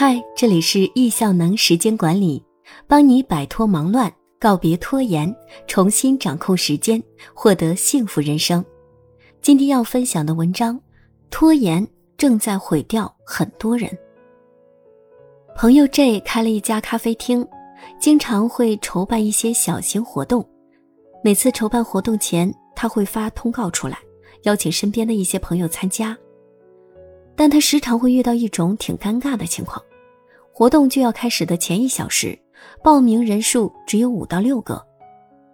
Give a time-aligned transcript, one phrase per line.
[0.00, 2.40] 嗨，这里是易效能时间管理，
[2.86, 5.34] 帮你摆脱忙乱，告别拖延，
[5.66, 7.02] 重新掌控时间，
[7.34, 8.64] 获得幸福人生。
[9.42, 10.80] 今天要分享的文章：
[11.30, 11.84] 拖延
[12.16, 13.90] 正在毁掉很多人。
[15.56, 17.44] 朋友 J 开了一家咖啡厅，
[17.98, 20.48] 经常会筹办一些小型活动。
[21.24, 23.98] 每次筹办活动前，他会发通告出来，
[24.44, 26.16] 邀请身边的一些朋友参加。
[27.38, 29.80] 但他时常会遇到一种挺尴尬的情况：
[30.52, 32.36] 活动就要开始的前一小时，
[32.82, 34.74] 报名人数只有五到六个；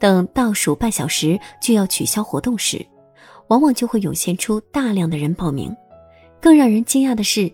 [0.01, 2.85] 等倒数半小时就要取消活动时，
[3.49, 5.77] 往往就会涌现出大量的人报名。
[6.41, 7.53] 更让人惊讶的是，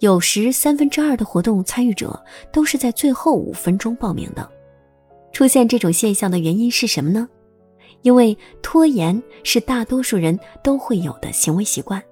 [0.00, 2.22] 有时三分之二的活动参与者
[2.52, 4.46] 都是在最后五分钟报名的。
[5.32, 7.26] 出现这种现象的原因是什么呢？
[8.02, 12.02] 因为拖延是大多数人都会有的行为习惯。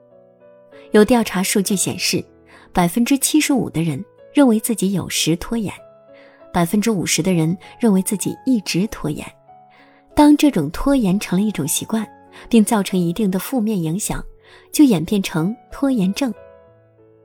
[0.92, 2.24] 有调查数据显示，
[2.72, 4.02] 百分之七十五的人
[4.32, 5.72] 认为自己有时拖延，
[6.52, 9.26] 百分之五十的人认为自己一直拖延。
[10.14, 12.08] 当这种拖延成了一种习惯，
[12.48, 14.24] 并造成一定的负面影响，
[14.72, 16.32] 就演变成拖延症。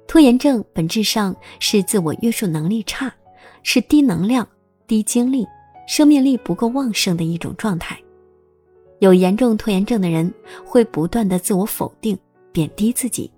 [0.07, 3.11] 拖延症本质上是自我约束能力差，
[3.63, 4.47] 是低能量、
[4.85, 5.47] 低精力、
[5.87, 7.97] 生命力不够旺盛的一种状态。
[8.99, 10.31] 有严重拖延症的人
[10.65, 12.17] 会不断的自我否定、
[12.51, 13.31] 贬低自己。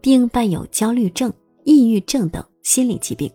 [0.00, 1.32] 并伴有焦虑症、
[1.64, 3.30] 抑郁症等心理疾病。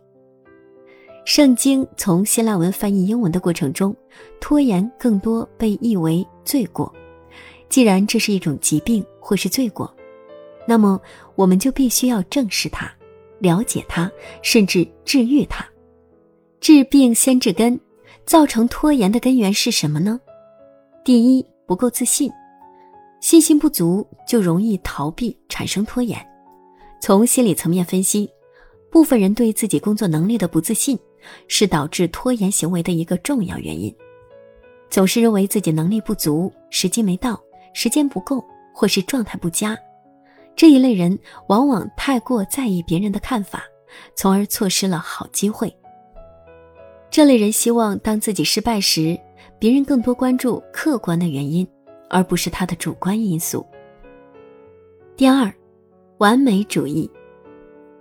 [1.25, 3.95] 圣经从希腊文翻译英文的过程中，
[4.39, 6.93] 拖延更多被译为罪过。
[7.67, 9.93] 既然这是一种疾病或是罪过，
[10.65, 10.99] 那么
[11.35, 12.89] 我们就必须要正视它、
[13.39, 14.09] 了解它，
[14.41, 15.65] 甚至治愈它。
[16.61, 17.79] 治病先治根，
[18.25, 20.19] 造成拖延的根源是什么呢？
[21.03, 22.31] 第一，不够自信，
[23.21, 26.26] 信心不足就容易逃避，产生拖延。
[26.99, 28.29] 从心理层面分析，
[28.89, 30.97] 部分人对自己工作能力的不自信，
[31.47, 33.93] 是导致拖延行为的一个重要原因。
[34.89, 37.39] 总是认为自己能力不足、时机没到、
[37.73, 39.77] 时间不够，或是状态不佳，
[40.55, 41.17] 这一类人
[41.47, 43.63] 往往太过在意别人的看法，
[44.15, 45.73] 从而错失了好机会。
[47.11, 49.17] 这类人希望当自己失败时，
[49.59, 51.67] 别人更多关注客观的原因，
[52.09, 53.65] 而不是他的主观因素。
[55.15, 55.53] 第二。
[56.19, 57.07] 完美主义，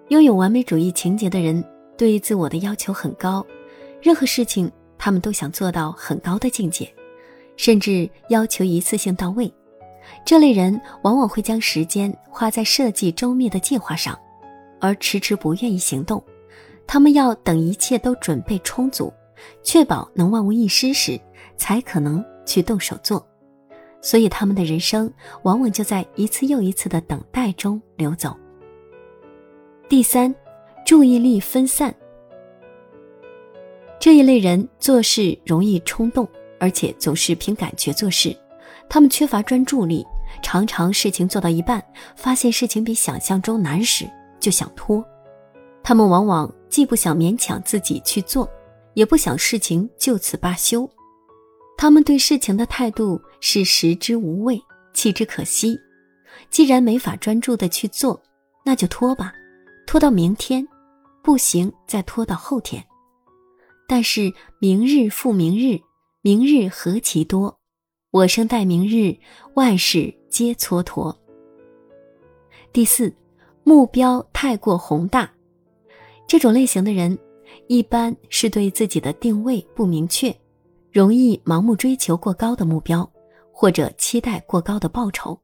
[0.09, 1.62] 拥有完美主义情节的人
[1.99, 3.47] 对自我的要求很高，
[4.00, 6.91] 任何事情他们都想做到很高的境界，
[7.59, 9.53] 甚至要求一次性到位。
[10.25, 14.19] 这类人往往会将时间花在设计周密的计划上，
[14.81, 16.22] 而迟迟不愿意行动。
[16.87, 19.12] 他们要等一切都准备充足，
[19.62, 21.21] 确保能万无一失时，
[21.59, 23.26] 才可能去动手做。
[24.06, 25.12] 所以，他们的人生
[25.43, 28.37] 往往就在一次又一次的等待中流走。
[29.89, 30.33] 第三，
[30.84, 31.93] 注意力分散。
[33.99, 36.28] 这一类人做事容易冲动，
[36.61, 38.33] 而且总是凭感觉做事。
[38.89, 40.06] 他们缺乏专注力，
[40.41, 41.84] 常常事情做到一半，
[42.15, 45.05] 发现事情比想象中难时就想拖。
[45.83, 48.49] 他们往往既不想勉强自己去做，
[48.94, 50.88] 也不想事情就此罢休。
[51.76, 54.60] 他们对事情的态度是食之无味，
[54.94, 55.78] 弃之可惜。
[56.50, 58.20] 既然没法专注的去做，
[58.64, 59.32] 那就拖吧，
[59.87, 60.66] 拖到明天，
[61.22, 62.82] 不行再拖到后天。
[63.87, 65.78] 但是明日复明日，
[66.22, 67.59] 明日何其多，
[68.10, 69.14] 我生待明日，
[69.54, 71.14] 万事皆蹉跎。
[72.72, 73.14] 第四，
[73.64, 75.31] 目标太过宏大，
[76.26, 77.16] 这种类型的人，
[77.69, 80.34] 一般是对自己的定位不明确。
[80.96, 83.06] 容易盲目追求过高的目标，
[83.52, 85.38] 或者期待过高的报酬，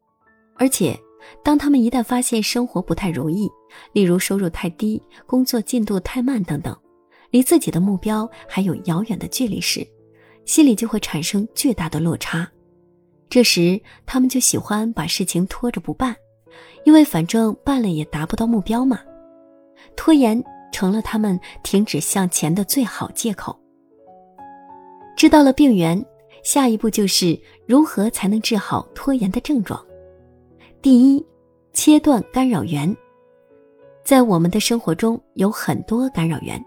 [0.56, 0.98] 而且，
[1.44, 3.50] 当他们一旦发现生活不太如意，
[3.92, 6.74] 例如收入太低、工作进度太慢等等，
[7.30, 9.86] 离自己的目标还有遥远的距离时，
[10.46, 12.50] 心里就会产生巨大的落差。
[13.28, 16.16] 这时，他们就喜欢把事情拖着不办，
[16.84, 19.00] 因为反正办了也达不到目标嘛。
[19.96, 23.62] 拖延成了他们停止向前的最好借口。
[25.17, 26.05] 知道了病源，
[26.43, 29.81] 下一步就是如何才能治好拖延的症状。
[30.81, 31.25] 第一，
[31.73, 32.94] 切断干扰源。
[34.05, 36.62] 在我们的生活中有很多干扰源，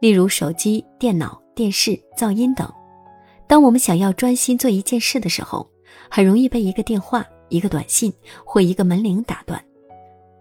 [0.00, 2.72] 例如手机、电脑、电视、噪音等。
[3.48, 5.68] 当我们想要专心做一件事的时候，
[6.08, 8.12] 很容易被一个电话、一个短信
[8.44, 9.60] 或一个门铃打断。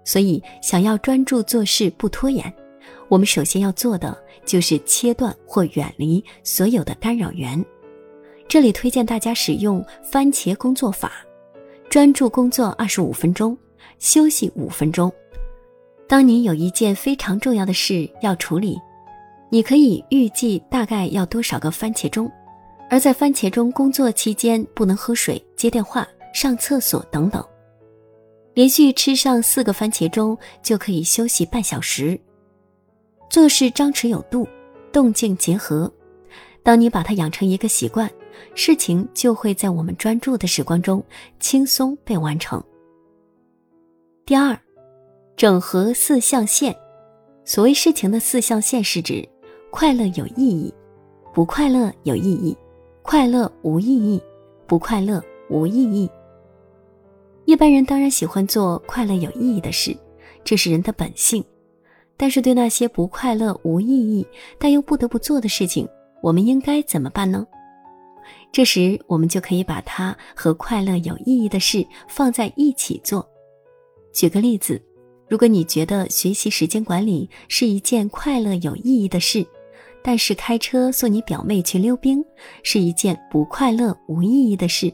[0.06, 2.54] 所以，想要专注做事不拖延。
[3.08, 7.64] 我们首先要做的就是切断或远离所有的干扰源。
[8.48, 11.12] 这里推荐大家使用番茄工作法，
[11.90, 13.58] 专注工作二十五分钟，
[14.00, 15.12] 休息五分钟。
[16.08, 18.78] 当你有一件非常重要的事要处理，
[19.50, 22.30] 你可以预计大概要多少个番茄钟，
[22.90, 27.46] 而在番茄钟工作期间不能喝水、接电话、上厕所等等。
[28.54, 32.20] 连续吃上四个番茄钟就可以休息半小时。
[33.32, 34.46] 做事张弛有度，
[34.92, 35.90] 动静结合。
[36.64, 38.12] 当你把它养成一个习惯，
[38.56, 41.02] 事情就会在我们专注的时光中
[41.40, 42.62] 轻松被完成。
[44.26, 44.60] 第二。
[45.38, 46.76] 整合四象限，
[47.46, 49.28] 所谓事情的四象限是指
[49.72, 50.72] 快乐有意义，
[51.34, 52.56] 不快乐有意义，
[53.02, 54.22] 快乐无意义，
[54.68, 56.08] 不快乐无意义。
[57.46, 59.98] 一般人当然喜欢做快乐有意义的事，
[60.44, 61.44] 这是人的本性。
[62.22, 64.24] 但是对那些不快乐无意义
[64.60, 65.90] 但又不得不做的事情，
[66.22, 67.48] 我们应该怎么办呢？
[68.52, 73.28] 这时我们就可以把它和快乐有意义的事放在一起做。
[74.14, 74.80] 举个例子。
[75.28, 79.48] 如果你觉得学习时间管理是一件快乐有意义的事，
[80.04, 82.22] 但是开车送你表妹去溜冰
[82.64, 84.94] 是一件不快乐无意义的事，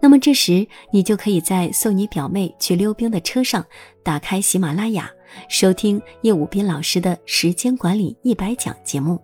[0.00, 3.62] 那么这时你就可以在送你表妹去溜冰的车上
[4.02, 5.12] 打开喜马拉雅，
[5.48, 9.20] 收听叶武斌老师的时间管理一百讲节目。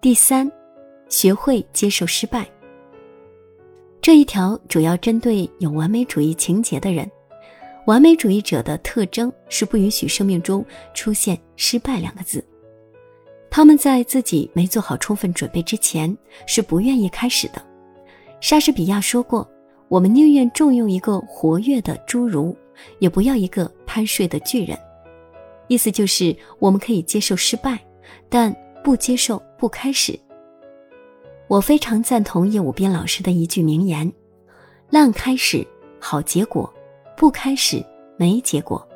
[0.00, 0.50] 第三，
[1.08, 2.46] 学会接受失败。
[4.00, 7.10] 这一条主要针对有完美主义情节的人。
[7.86, 12.44] 完美主义者的特征是不允许生命中出现“失败”两个字。
[13.48, 16.14] 他们在自己没做好充分准备之前
[16.46, 17.62] 是不愿意开始的。
[18.40, 19.48] 莎士比亚说过
[19.88, 22.56] ：“我们宁愿重用一个活跃的侏儒，
[22.98, 24.78] 也不要一个贪睡的巨人。”
[25.68, 27.78] 意思就是我们可以接受失败，
[28.28, 30.18] 但不接受不开始。
[31.48, 34.12] 我非常赞同叶武斌老师的一句名言
[34.90, 35.66] ：“烂开始，
[36.00, 36.72] 好结果。”
[37.16, 37.82] 不开始
[38.18, 38.86] 没结果，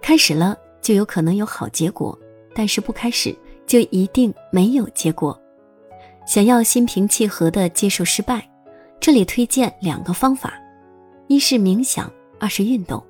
[0.00, 2.18] 开始了就有可能有好结果，
[2.54, 5.38] 但是不开始就一定没有结果。
[6.26, 8.50] 想要心平气和的接受失败，
[8.98, 10.54] 这里推荐两个方法：
[11.26, 12.10] 一是冥想，
[12.44, 13.02] 二是运动。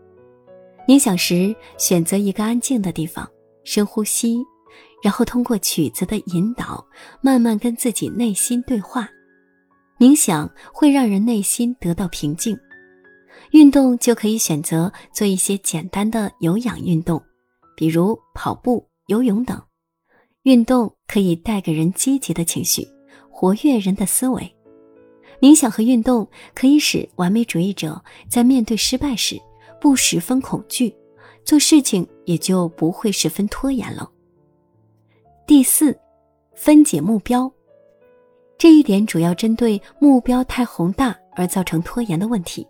[0.87, 3.29] 冥想时选择一个安静的地方，
[3.65, 4.39] 深呼吸，
[5.03, 6.87] 然后通过曲子的引导，
[7.21, 9.09] 慢慢跟自己内心对话。
[9.99, 12.57] 冥想会让人内心得到平静。
[13.51, 17.21] 运动就可以选择做一些简单的有氧运动，
[17.77, 19.61] 比如跑步、游泳等。
[20.45, 22.87] 运动可以带给人积极的情绪，
[23.29, 24.54] 活跃人的思维。
[25.41, 29.41] 冥想和运动可以使完美主义者在面对失败时
[29.81, 30.95] 不十分恐惧，
[31.45, 34.11] 做事情也就不会十分拖延了。
[35.47, 35.99] 第四，
[36.55, 37.51] 分解目标。
[38.57, 42.67] 这一点主要针对目标太宏大而造成拖延的问题。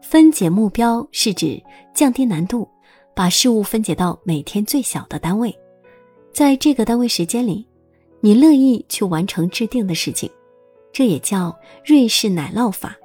[0.00, 1.60] 分解目标是指
[1.92, 2.68] 降低难度，
[3.14, 5.54] 把事物分解到每天最小的单位，
[6.32, 7.66] 在这个单位时间里，
[8.20, 10.30] 你乐意去完成制定的事情，
[10.92, 12.96] 这也叫瑞士奶酪法。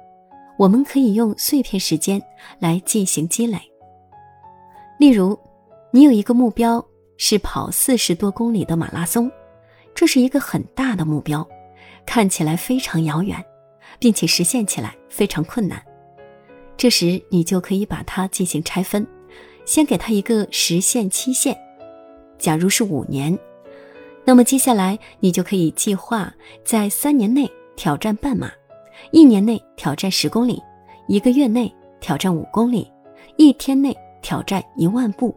[0.58, 2.22] 我们可以用碎片时间
[2.58, 3.60] 来进行积累。
[4.98, 5.38] 例如，
[5.90, 6.82] 你有一个目标
[7.18, 9.30] 是跑四十多公里的马拉松，
[9.94, 11.46] 这是一个很大的目标，
[12.06, 13.44] 看起来非常遥远，
[13.98, 15.82] 并且实现起来非常困难。
[16.78, 19.06] 这时，你就可以把它进行拆分，
[19.66, 21.54] 先给它一个实现期限，
[22.38, 23.38] 假如是五年，
[24.24, 26.32] 那么接下来你就可以计划
[26.64, 28.50] 在三年内挑战半马，
[29.12, 30.60] 一年内挑战十公里，
[31.06, 32.90] 一个月内挑战五公里，
[33.36, 35.34] 一天内挑战一万步，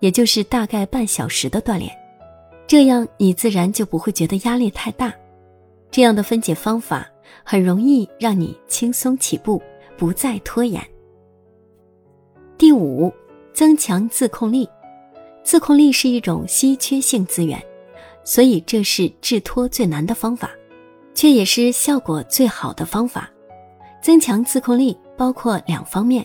[0.00, 1.90] 也就是大概半小时的锻炼，
[2.66, 5.14] 这样你自然就不会觉得压力太大。
[5.90, 7.08] 这样的分解方法
[7.44, 9.62] 很容易让你轻松起步。
[9.98, 10.78] 不再拖延。
[12.58, 13.10] 第五，
[13.54, 14.68] 增强自控力。
[15.42, 17.58] 自控力是一种稀缺性资源，
[18.22, 20.50] 所以这是治脱最难的方法，
[21.16, 23.28] 却也是效果最好的方法。
[24.00, 26.24] 增强自控力包括两方面，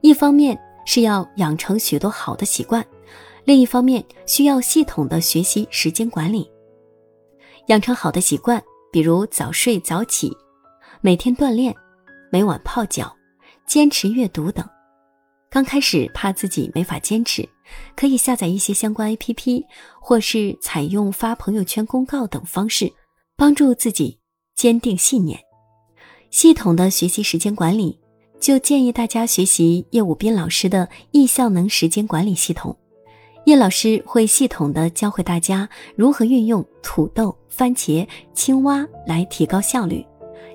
[0.00, 2.84] 一方面是要养成许多好的习惯，
[3.44, 6.50] 另一方面需要系统的学习时间管理。
[7.66, 10.36] 养成好的习惯，比如早睡早起，
[11.00, 11.72] 每天锻炼。
[12.28, 13.14] 每晚泡脚，
[13.66, 14.68] 坚持阅读等。
[15.48, 17.48] 刚开始怕自己没法坚持，
[17.94, 19.64] 可以下载一些相关 APP，
[20.00, 22.92] 或是采用发朋友圈公告等方式，
[23.36, 24.18] 帮助自己
[24.54, 25.38] 坚定信念。
[26.30, 27.98] 系统的学习时间管理，
[28.40, 32.76] 就建议大家学习叶武斌老师的易效能时间管理系统。
[33.44, 40.04] 叶老师会系统的教会大家如何运用土豆、番茄、青蛙来提高效率，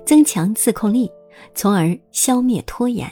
[0.05, 1.09] 增强自控力。
[1.55, 3.11] 从而消灭拖延。